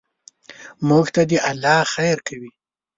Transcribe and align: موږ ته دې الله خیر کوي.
موږ 0.87 1.05
ته 1.15 1.21
دې 1.29 1.37
الله 1.49 1.79
خیر 1.93 2.17
کوي. 2.27 2.51